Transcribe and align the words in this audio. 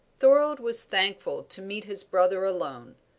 Thorold 0.19 0.59
was 0.59 0.83
thankful 0.83 1.43
to 1.43 1.61
meet 1.61 1.83
his 1.83 2.03
brother 2.03 2.43
alone. 2.43 2.95